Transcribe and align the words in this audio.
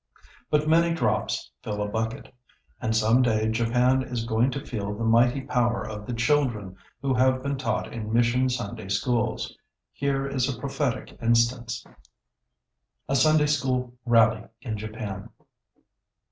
But 0.49 0.67
many 0.67 0.95
"drops" 0.95 1.51
fill 1.61 1.79
a 1.79 1.87
bucket, 1.87 2.33
and 2.81 2.95
some 2.95 3.21
day 3.21 3.49
Japan 3.51 4.01
is 4.01 4.25
going 4.25 4.49
to 4.49 4.65
feel 4.65 4.95
the 4.95 5.03
mighty 5.03 5.41
power 5.41 5.87
of 5.87 6.07
the 6.07 6.13
children 6.15 6.75
who 7.03 7.13
have 7.13 7.43
been 7.43 7.55
taught 7.55 7.93
in 7.93 8.11
mission 8.11 8.49
Sunday 8.49 8.89
Schools. 8.89 9.55
Here 9.93 10.25
is 10.25 10.49
a 10.49 10.59
prophetic 10.59 11.15
instance: 11.21 11.81
[Sidenote: 11.83 11.97
A 13.09 13.15
Sunday 13.15 13.45
School 13.45 13.93
rally 14.07 14.45
in 14.61 14.75
Japan. 14.75 15.29